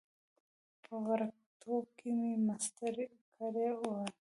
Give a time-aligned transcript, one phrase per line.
[0.83, 2.95] په وړکتوب کې مې مسطر
[3.35, 4.07] کړي ول.